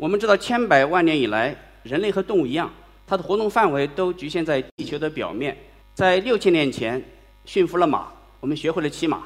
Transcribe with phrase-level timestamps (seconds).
[0.00, 2.72] 我们知道，千百万年以来，人类和动物一样，
[3.06, 5.54] 它的活动范围都局限在地球的表面。
[5.94, 7.04] 在六千年前，
[7.44, 8.10] 驯服了马，
[8.40, 9.18] 我们学会了骑马；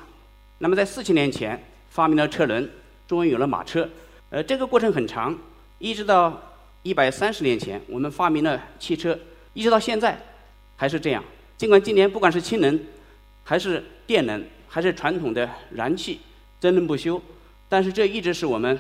[0.58, 2.68] 那么在四千年前，发明了车轮，
[3.07, 3.89] 终于有了马车。
[4.30, 5.39] 呃，这个过程很长，
[5.79, 6.43] 一直到
[6.82, 9.17] 一百三十年前，我们发明了汽车，
[9.53, 10.20] 一直到现在
[10.75, 11.22] 还是这样。
[11.56, 12.81] 尽管今年不管是氢能，
[13.45, 16.18] 还是电能，还是传统的燃气，
[16.59, 17.22] 争论不休，
[17.68, 18.76] 但是这一直是我们。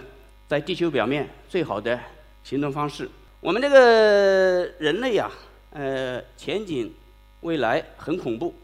[0.46, 1.98] 在地球表面最好的
[2.42, 3.08] 行动方式。
[3.40, 5.30] 我们这个人类呀，
[5.70, 6.92] 呃，前景
[7.40, 8.54] 未来很恐怖，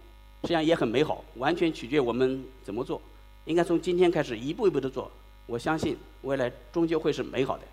[0.43, 3.01] 实际上也很美好，完全取决我们怎么做。
[3.47, 5.11] 应该从今天开始一步一步的做，
[5.47, 7.65] 我相信未来终究会是美好的。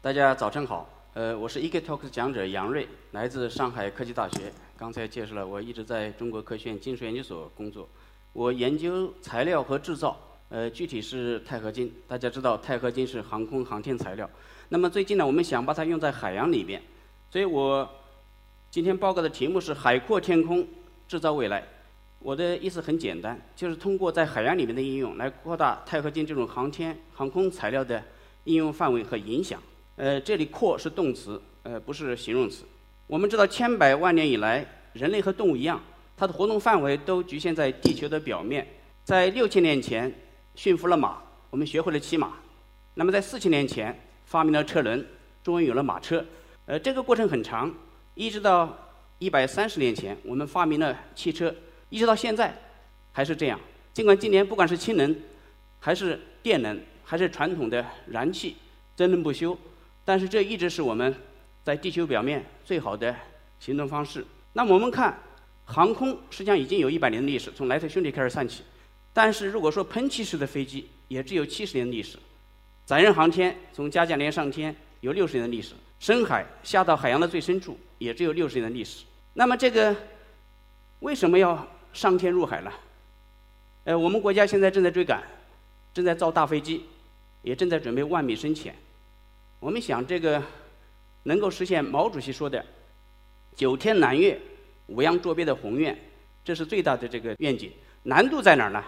[0.00, 4.50] 大家早晨好，呃，我是 e k Talk 讲者杨瑞，来自上海科技大学。
[4.78, 7.86] 刚才介绍了，我一直在中国科学院金属研究所工作，
[8.32, 11.92] 我研究材料和制造，呃，具体是钛合金。
[12.08, 14.28] 大家知道，钛合金是航空航天材料。
[14.70, 16.80] 那么最近呢，我们想把它用在海洋里面，
[17.30, 17.86] 所以我
[18.70, 20.66] 今天报告的题目是“海阔天空，
[21.06, 21.62] 制造未来”。
[22.20, 28.02] 我的意思很简单，就是通过在海洋里面的应用，来扩大钛合金这种航天航空材料的
[28.44, 29.60] 应用范围和影响。
[30.02, 32.64] 呃，这里“扩”是动词，呃，不是形容词。
[33.06, 35.80] 我们知道，千百万年以来，人类和动物一样，
[36.16, 38.66] 它的活动范围都局限在地球的表面。
[39.04, 40.12] 在六千年前，
[40.56, 42.30] 驯服了马，我们学会了骑马；
[42.94, 45.06] 那么在四千年前，发明了车轮，
[45.44, 46.24] 终于有了马车。
[46.66, 47.72] 呃，这个过程很长，
[48.16, 48.76] 一直到
[49.20, 51.54] 一百三十年前，我们发明了汽车，
[51.90, 52.52] 一直到现在
[53.12, 53.60] 还是这样。
[53.92, 55.16] 尽管今年不管是氢能，
[55.78, 58.56] 还是电能，还是传统的燃气，
[58.96, 59.56] 争论不休，
[60.04, 61.14] 但是这一直是我们。
[61.64, 63.14] 在地球表面最好的
[63.60, 64.26] 行动方式。
[64.54, 65.16] 那么我们看，
[65.64, 68.64] 航空实际上已经有一百年的历史，从莱特兄弟开始算起。
[69.12, 72.18] 但是如果说喷气式的飞机，也只有七十年的历史。
[72.84, 75.74] 载人航天，从加加连上天有六十年的历史。
[76.00, 79.04] 深海下到海洋的最深处，也只有六十年的历史。
[79.34, 79.94] 那么这个
[80.98, 82.72] 为什么要上天入海呢？
[83.84, 85.22] 呃，我们国家现在正在追赶，
[85.94, 86.86] 正在造大飞机，
[87.42, 88.74] 也正在准备万米深潜。
[89.62, 90.42] 我们想这个。
[91.24, 92.66] 能够实现毛主席说的
[93.54, 94.36] “九天揽月，
[94.88, 95.96] 五洋捉鳖”的宏愿，
[96.42, 97.70] 这是最大的这个愿景。
[98.02, 98.82] 难度在哪儿呢？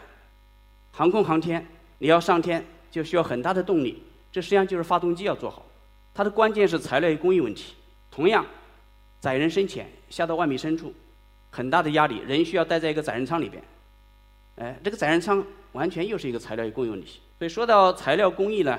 [0.91, 1.65] 航空航天，
[1.99, 4.03] 你要上天就需要很大的动力，
[4.33, 5.65] 这实际上就是发动机要做好。
[6.13, 7.75] 它的关键是材料与工艺问题。
[8.11, 8.45] 同样，
[9.21, 10.93] 载人深潜下到万米深处，
[11.53, 13.63] 很大的压力，人需要待在一个载人舱里边。
[14.57, 17.21] 哎，这个载人舱完全又是一个材料与工艺问题。
[17.39, 18.77] 所以说到材料工艺呢，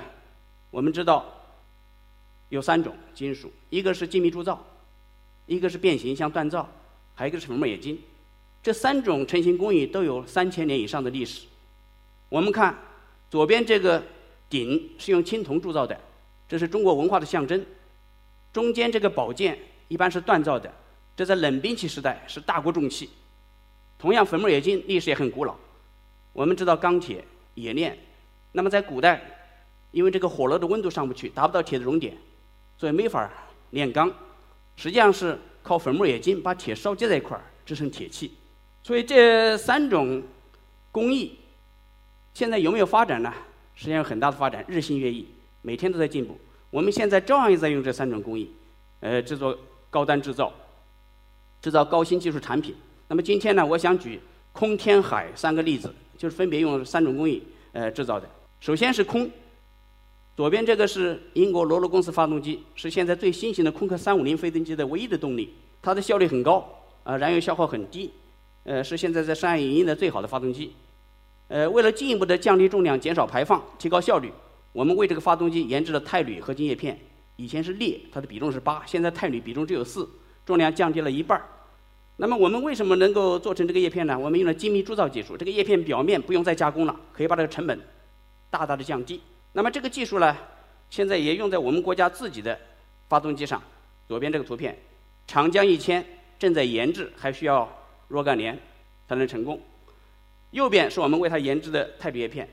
[0.70, 1.32] 我们知道。
[2.48, 4.64] 有三种金属，一个是精密铸造，
[5.46, 6.68] 一个是变形像锻造，
[7.14, 8.00] 还有一个是粉末冶金。
[8.62, 11.46] 这三种成型工艺都有三千年以上的历史。
[12.28, 12.76] 我们看
[13.30, 14.02] 左边这个
[14.48, 16.00] 鼎是用青铜铸造的，
[16.48, 17.64] 这是中国文化的象征。
[18.52, 19.58] 中间这个宝剑
[19.88, 20.72] 一般是锻造的，
[21.16, 23.10] 这在冷兵器时代是大国重器。
[23.98, 25.54] 同样，粉末冶金历史也很古老。
[26.32, 27.24] 我们知道钢铁
[27.54, 27.96] 冶炼，
[28.52, 29.20] 那么在古代，
[29.92, 32.16] 因为这个火炉的温度上不去，达不到铁的熔点。
[32.78, 33.30] 所以没法
[33.70, 34.12] 炼钢，
[34.76, 38.32] 实际上是靠粉末冶金把铁烧结在一块儿制成铁器。
[38.82, 40.22] 所以这三种
[40.92, 41.38] 工艺
[42.34, 43.32] 现在有没有发展呢？
[43.74, 45.26] 实际上有很大的发展，日新月异，
[45.62, 46.38] 每天都在进步。
[46.70, 48.50] 我们现在照样也在用这三种工艺，
[49.00, 49.58] 呃，制作
[49.90, 50.52] 高端制造，
[51.62, 52.74] 制造高新技术产品。
[53.08, 54.20] 那么今天呢，我想举
[54.52, 58.28] 空、天、海三个例子，就是分别用三种工艺呃制造的。
[58.60, 59.30] 首先是空。
[60.36, 66.62] 左边这个是英国罗罗公司发动机，是现在最新型的空客350飞行机的唯一的动力，它的效率很高，
[67.04, 68.10] 啊，燃油消耗很低，
[68.64, 70.74] 呃，是现在在商业营运的最好的发动机。
[71.48, 74.30] 呃，为了进一步的降低重量、减少排放、提高效率，
[74.74, 76.98] 我们为这个发动机研制了钛铝合金叶片。
[77.36, 80.06] 以前是镍，它的比重是八，现在钛铝比重只有四，
[80.44, 81.46] 重量降低了一半儿。
[82.18, 84.18] 那么我们为什么能够做成这个叶片呢？
[84.18, 87.80] 我们用了精密铸造技术，这个叶片表面不用再加工了，可以把这个成本
[88.50, 89.18] 大大的降低。
[89.56, 90.36] 那么这个技术呢，
[90.90, 92.60] 现在也用在我们国家自己的
[93.08, 93.60] 发动机上。
[94.06, 94.76] 左边这个图片，
[95.26, 96.04] 长江一千
[96.38, 97.66] 正在研制，还需要
[98.08, 98.56] 若干年
[99.08, 99.58] 才能成功。
[100.50, 102.46] 右边是我们为它研制的钛铝叶片，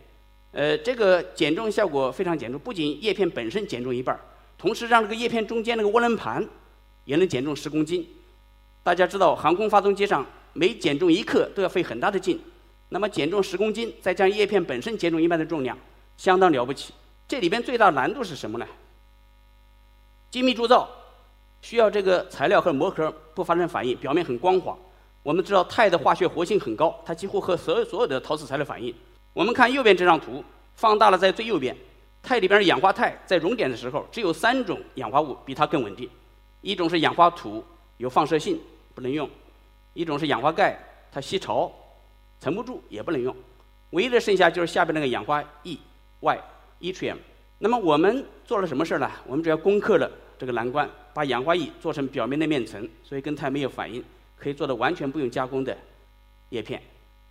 [0.54, 4.22] 呃，这个减重效果非常显著，不仅叶片本身减重一半儿，
[4.58, 6.48] 同时让这个叶片中间那个涡轮盘
[7.04, 8.08] 也能减重十公斤。
[8.82, 12.40] 大家知道，航空发动机上每减重一克都要费很大的劲，
[12.88, 15.78] 那么减重十公斤，再将叶片本身减重一半的重量。
[16.18, 16.94] 相当了不起，
[17.28, 18.66] 这里边最大难度是什么呢？
[20.32, 20.90] 精密铸造
[21.62, 24.76] 需要这个材料和膜壳不发生反应，表面很光滑。
[25.22, 28.94] 我们知道钛的化学活性很高，它几乎和所有所有的陶瓷材料反应。
[29.32, 30.44] 我们看右边这张图，
[30.76, 31.76] 放大了在最右边，
[32.22, 36.10] 钛里边的氧化钛在熔点的时候，只有三种氧化物比它更稳定，
[36.62, 37.64] 一种是氧化土，
[37.98, 38.60] 有放射性，
[38.94, 39.28] 不能用；
[39.94, 40.78] 一种是氧化钙，
[41.12, 41.72] 它吸潮，
[42.42, 43.34] 沉不住，也不能用。
[43.92, 45.78] 唯一的剩下就是下边那个氧化铱
[46.24, 46.40] Y
[46.80, 47.18] ytium，。
[47.60, 49.12] 那么我们做了什么事儿呢？
[49.28, 50.10] 我们只要攻克了
[50.40, 54.04] 这个难关，把氧化铱做成表面的面层，所以跟钛没有反应。
[54.36, 55.78] 可以做的完全不用加工的
[56.50, 56.82] 叶片，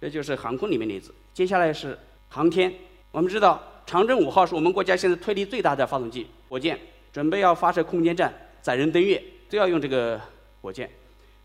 [0.01, 1.13] 这就是航空里面例子。
[1.35, 1.99] 接下来是
[2.31, 2.73] 航天，
[3.11, 6.79] 我们知道长征五号是我们国家现在推力最大的发动机火箭，
[7.13, 10.19] 准备要发射空间站载人登月，都要用这个
[10.63, 10.91] 火箭。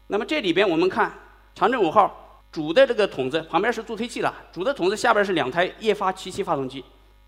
[0.08, 1.12] 那么这里边我们看
[1.54, 6.82] 长征五号主的这个筒子旁边是助推器了，主的筒子下边是两台液发七七发动机，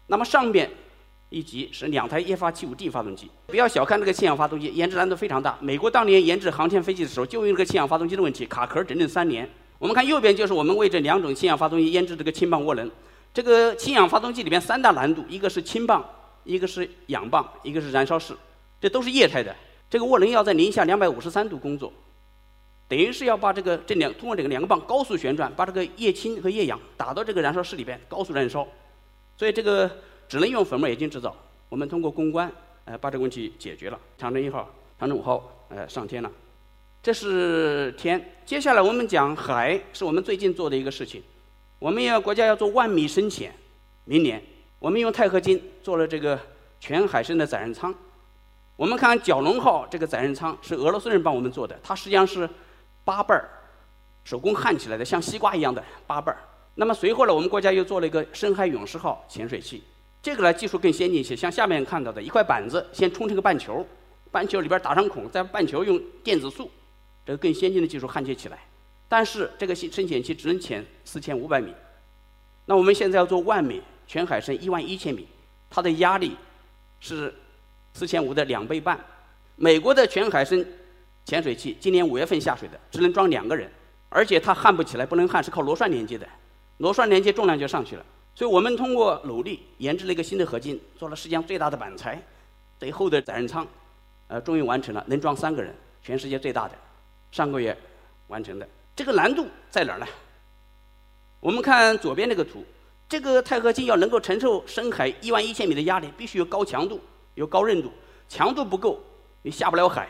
[0.09, 0.69] 那么上边。
[1.31, 5.55] 一级是两台液化七五 D 发动机，不要小看这个氢氧发动机，研制难度非常大。
[5.61, 9.47] 美国当年研制航天飞机的时候，就因为这个氢氧发动机的问题，卡壳整整三年。
[9.77, 12.89] 我们看右边就是我们为这两种氢氧发动机研制这个氢棒涡轮。
[13.31, 16.03] 这个氢氧发动机里面三大难度，一个是氢棒，
[16.45, 18.35] 一个是氧棒，一个是燃烧室，
[18.81, 19.55] 这都是液态的。
[19.87, 21.93] 这个涡轮要在零下两百五十三度工作，
[22.87, 28.67] 等于是要把这个这两通过这个两个棒高速旋转，把这个液氢和液氧打到这个燃烧室里边高速燃烧，
[29.39, 29.89] 所以这个。
[30.29, 31.35] 只能用粉末冶金制造。
[31.69, 32.51] 我们通过攻关，
[32.85, 33.99] 呃，把这个问题解决了。
[34.15, 34.69] 长征一号、
[34.99, 36.31] 长征五号，呃，上天了。
[37.01, 38.23] 这是天。
[38.45, 41.23] 接下来我们讲海，是我们最近做的一个事情。
[41.79, 43.51] 我们要国家要做万米深潜，
[44.05, 44.39] 明年
[44.77, 46.39] 我们用钛合金做了这个
[46.79, 47.91] 全海深的载人舱。
[48.75, 52.47] 我们看蛟龙号这个载人舱是俄罗斯人帮我们做的，它实际上是
[53.03, 53.49] 八瓣儿
[54.23, 56.39] 手工焊起来的，像西瓜一样的八瓣儿。
[56.79, 59.83] 那么随后呢，我们国家又做了一个深海勇士号潜水器。
[60.23, 63.85] 这个呢技术更先进一些，像下面看到的一块板子，先冲成个半球，
[64.31, 66.71] 半球里边打上孔，再半球用电子束，
[67.25, 68.57] 这个更先进的技术焊接起来。
[69.09, 71.73] 但是这个深潜器只能潜四千五百米，
[72.65, 75.27] 那我们现在要做万米全海深一万一千米，
[75.69, 76.37] 它的压力
[77.01, 77.33] 是
[77.93, 78.97] 四千五的两倍半。
[79.57, 80.65] 美国的全海深
[81.25, 83.69] 潜水器今年五月份下水的，只能装两个人，
[84.07, 86.25] 而且它焊不起来，不能焊，是靠螺栓连接的，
[86.79, 88.05] 螺栓连接重量就上去了。
[88.35, 92.21] 所以我们通过努力研制了一个新的合金，做了世界上最大的板材，
[92.79, 93.67] 最厚的载人舱，
[94.27, 96.75] 呃，终于完成了，能装三个人，全世界最大的，
[97.31, 97.77] 上个月
[98.27, 98.67] 完成的。
[98.95, 100.07] 这个难度在哪儿呢？
[101.41, 102.63] 我们看左边这个图，
[103.07, 107.01] 这个钛合金要能够承受深海一万一千米的压力，必须有高强度，
[107.35, 107.91] 有高韧度，
[108.29, 108.99] 强度不够，
[109.41, 110.07] 你下不了海，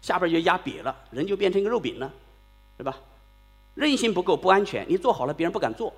[0.00, 2.12] 下边就压瘪了，人就变成一个肉饼了，
[2.76, 2.96] 对吧？
[3.80, 5.92] 韧性不够，不安全，你做好了，别人不敢做。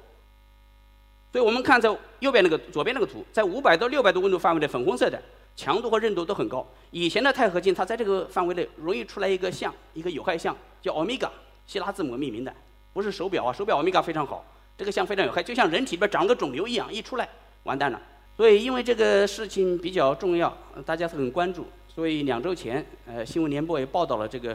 [1.33, 1.89] 所以我们看在
[2.21, 5.21] 右边那个、左边那个图，在五百到六百度温度范围的粉红色的，
[5.57, 6.65] 强度和韧度都很高。
[6.91, 11.31] 以前的钛合金，它在这个范围内容易出来一个像，一个有害像，叫欧米伽，
[11.67, 12.55] 希腊字母命名的，
[12.93, 14.45] 不是手表啊，手表欧米伽非常好，
[14.77, 17.29] 这个像非常有害，就像人体里边长个肿瘤一样，一出来
[17.65, 18.01] 完蛋了。
[18.37, 20.55] 所以因为这个事情比较重要，
[20.85, 24.55] 大家很关注，所以两周前，呃，新闻联播也报道了这个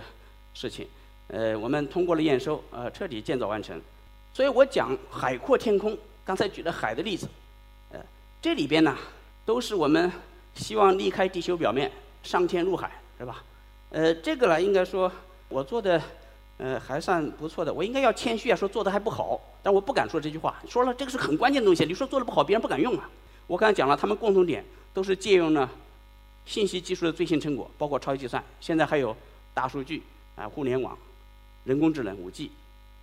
[0.54, 0.88] 事情，
[1.28, 3.82] 呃，我们通过了验收，呃，彻底建造完成。
[4.34, 5.98] 所以我讲海阔天空。
[6.24, 7.26] 刚才举了海的例子，
[7.92, 8.00] 呃，
[8.42, 8.98] 这里边呢
[9.46, 10.12] 都是我们
[10.56, 11.90] 希望离开地球表面
[12.22, 13.44] 上天入海，是吧？
[13.92, 15.10] 呃，这个呢应该说
[15.48, 16.02] 我做的
[16.58, 23.10] 呃还算不错的，我应该要谦虚啊，说做的还不好，但我不敢说这句话，说了这个是很关键的东西，你说做的不好，别人不敢用啊。
[23.48, 25.70] 我刚才讲了，他们共同点都是借用了
[26.46, 29.16] 信息技术的最新成果，包括超级计算，现在还有
[29.54, 30.04] 大数据
[30.36, 30.98] 啊、互联网、
[31.68, 32.50] 人工智能、五 G，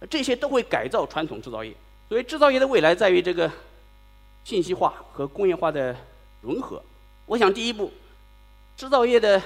[0.08, 1.74] 这些都会改造传统制造业。
[2.08, 3.50] 所以制造业的未来在于这个
[4.42, 5.94] 信息化和工业化的
[6.40, 6.82] 融合。
[7.26, 7.92] 我想第一步，
[8.74, 9.40] 制造业的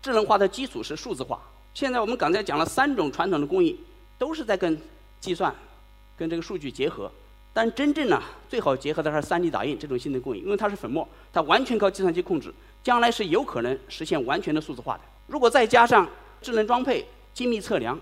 [0.00, 1.40] 智能化的基础是数字化。
[1.74, 3.80] 现在我们刚才讲了三种传统的工艺，
[4.16, 4.80] 都是在跟
[5.20, 5.52] 计算、
[6.16, 7.10] 跟这个数据结合。
[7.52, 12.52] 但真正呢，最好结合的是 3D 打印这种新的工艺，因为它是粉末，它完全靠计算机控制，
[12.82, 15.00] 将来是有可能实现完全的数字化的。
[15.26, 16.08] 如果再加上
[16.40, 17.98] 智能装配、精密测量，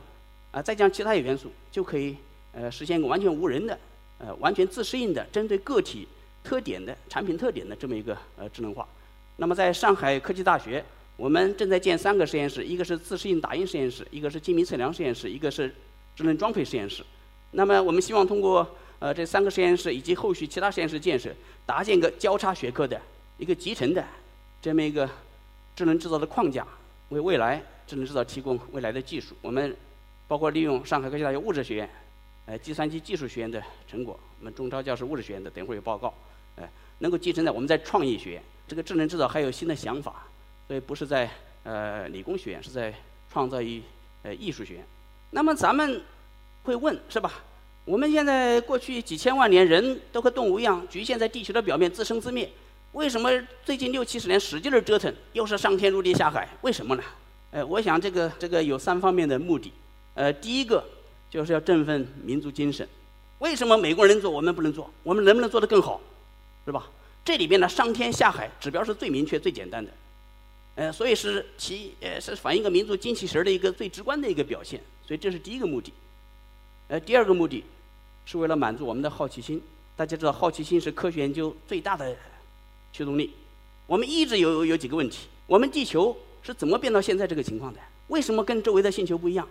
[0.52, 2.16] 啊，再加上其他元素，就可以
[2.52, 3.78] 呃实现一个完全无人的。
[4.22, 6.06] 呃，完全自适应的，针对个体
[6.44, 8.86] 特点的产品特点的这么一个呃智能化。
[9.36, 10.84] 那么，在上海科技大学，
[11.16, 15.74] 我们正在建三个实验室，一个是自适应打印实验室，一个是精密测量实验室，一个是
[16.14, 17.02] 智能装配实验室。
[17.52, 23.00] 那么，我们希望通过呃这三个实验室以及后续其他实验室建设，搭建一个交叉学科的
[23.38, 24.04] 一个集成的
[24.60, 25.08] 这么一个
[25.74, 26.66] 智能制造的框架，
[27.08, 29.34] 为未来智能制造提供未来的技术。
[29.40, 29.74] 我们
[30.30, 31.90] 包括利用上海科技大学物质学院。
[32.46, 36.14] 呃，计算机技术学院的成果，我们中超教师物质学院的等会儿有报告，
[36.54, 36.62] 呃，
[36.98, 40.24] 能够继承在我们在创意学院，这个智能制造还有新的想法，
[40.68, 41.28] 所以不是在
[41.64, 42.94] 呃理工学院，是在
[43.32, 43.82] 创造与
[44.22, 44.84] 呃艺术学院。
[45.30, 46.00] 那么咱们
[46.62, 47.32] 会问是吧？
[47.84, 52.48] 我们现在过去几千万年，人都和动物一样，局限在地球的表面，自生自灭。
[52.92, 53.30] 为什么
[53.64, 56.48] 最近六七十年使劲儿折腾，又是上天入地下海？
[56.62, 57.02] 为什么呢？
[57.50, 59.72] 呃，我想这个这个有三方面的目的。
[60.20, 60.84] 呃，第一个
[61.30, 62.86] 就是要振奋民族精神。
[63.38, 64.90] 为什么美国人能做我们不能做？
[65.02, 65.98] 我们能不能做得更好？
[66.66, 66.86] 是吧？
[67.24, 69.90] 这里边呢，上天下海指标是最明确、最简单的。
[70.74, 74.78] 呃，所以是其呃是反映一个民族精气神的一个最直观的一个表现。
[75.06, 75.90] 所以这是第一个目的。
[76.88, 77.64] 呃，第二个目的
[78.26, 79.58] 是为了满足我们的好奇心。
[79.96, 82.14] 大家知道，好奇心是科学研究最大的
[82.92, 83.30] 驱动力。
[83.86, 87.80] 我们一直有有几个问题：我们地球是怎么变到现在这个情况的？
[88.08, 89.48] 为什么跟周围的星球不一样？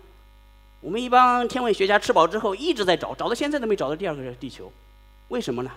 [0.81, 4.71] 我们一帮天文学家吃饱之后一直在找，找到现在都没找到第二个地球，
[5.27, 5.71] 为什么呢？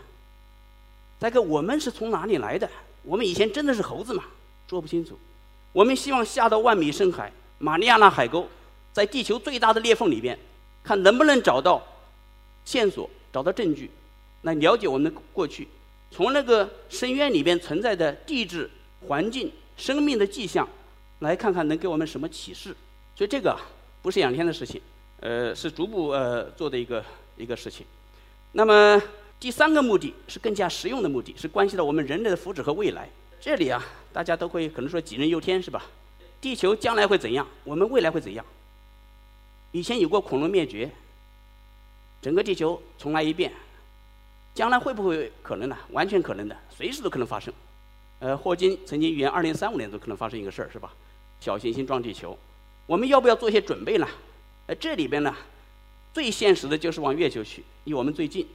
[1.19, 2.69] 再个，我们是从哪里来的？
[3.03, 4.25] 我们以前真的是猴子吗？
[4.69, 5.19] 说不清楚。
[5.73, 8.49] 我们希望下到万米深海，马里亚纳海沟，
[8.93, 10.39] 在地球最大的裂缝里边。
[10.85, 11.81] 看能不能找到
[12.65, 13.89] 线索，找到证据，
[14.43, 15.69] 来了解我们的过去。
[16.11, 18.69] 从那个深渊里边存在的地质
[19.07, 20.69] 环境、生命的迹象，
[21.21, 22.75] 来看看能给我们什么启示。
[23.15, 23.57] 所以这个
[24.03, 24.83] 不是两天的事情，
[25.23, 27.05] 呃，是逐步呃做的一个
[27.37, 27.87] 一个事情。
[28.51, 29.01] 那么
[29.39, 33.09] 第三个目的是更加实用的目的，是关系到我们人类的福祉和未来。
[33.41, 33.81] 这里啊，
[34.13, 35.85] 大家都会可能说杞人忧天是吧？
[36.41, 37.47] 地球将来会怎样？
[37.63, 38.45] 我们未来会怎样？
[39.71, 40.91] 以前有过恐龙灭绝，
[42.21, 43.53] 整个地球重来一遍，
[44.55, 45.79] 将来会不会可能呢？
[45.91, 47.55] 完全可能的，随时都可能发生。
[48.19, 50.93] 呃，霍金曾经预言二零三五年都可能发生一个事儿，是吧？
[51.41, 52.37] 小行星撞地球，
[52.87, 54.09] 我们要不要做一些准备呢？
[54.75, 55.35] 这里边呢，
[56.13, 58.47] 最现实的就是往月球去，离我们最近。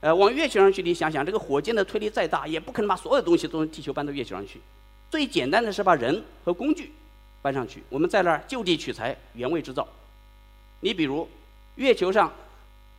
[0.00, 4.60] 呃，往月球上去，你想想，这个火箭的推力再大，也不可能把所有东西都从地球搬到月球上去。
[5.10, 6.92] 最简单的是把人和工具
[7.40, 9.88] 搬上去，我们在那儿就地取材，原位制造。
[10.80, 11.26] 你比如，
[11.76, 12.30] 月球上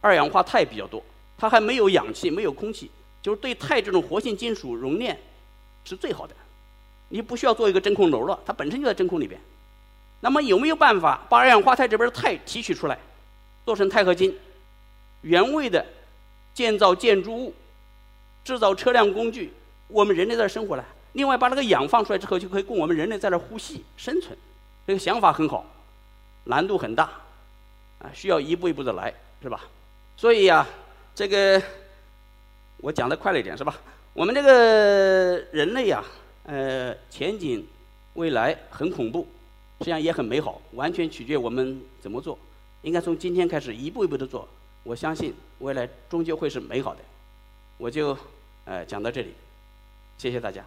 [0.02, 1.04] 二氧化钛比较多，
[1.38, 2.90] 它还没有氧气，没有空气，
[3.22, 5.18] 就是对钛这种活性金属熔炼
[5.86, 6.36] 是最好的。
[7.10, 9.40] 你不需要做一个真空楼了，它本身就在真空里边。
[10.20, 12.98] 那么有没有办法把二氧化钛这边的钛提取出来，
[13.66, 14.38] 做成钛合金，
[15.22, 15.86] 原位的
[16.54, 17.54] 建造建筑物、
[18.44, 19.54] 制造车辆工具，
[19.88, 20.86] 我们人类在这生活了。
[21.14, 24.38] 另外把那个氧放出来之后，就可以供我们人类在这呼吸生存。
[24.86, 25.66] 这个想法很好，
[26.46, 27.10] 难度很大。
[28.00, 29.62] 啊，需要一步一步的来，是吧？
[30.16, 30.66] 所以呀，
[31.16, 31.62] 这个
[32.78, 33.76] 我讲的快了一点，是吧？
[34.14, 36.04] 我们这个人类呀，
[36.44, 37.68] 呃，前景
[38.14, 39.28] 未来很恐怖，
[39.80, 42.38] 实际上也很美好，完全取决我们怎么做。
[42.82, 44.48] 应该从今天开始一步一步的做，
[44.84, 47.02] 我相信未来终究会是美好的。
[47.78, 48.18] 我就
[48.66, 49.34] 呃讲到这里，
[50.18, 50.64] 谢谢大家。